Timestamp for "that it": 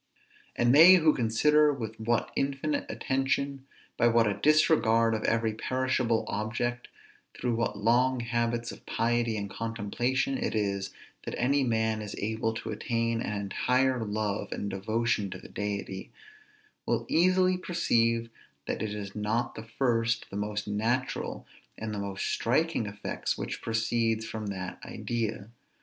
18.65-18.95